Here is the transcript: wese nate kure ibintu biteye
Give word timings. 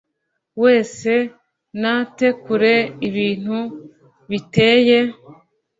wese 0.63 1.11
nate 1.81 2.27
kure 2.43 2.75
ibintu 3.07 3.57
biteye 4.29 4.97